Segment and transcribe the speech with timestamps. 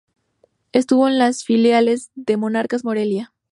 [0.71, 3.33] Estuvo en las filiales de Monarcas Morelia.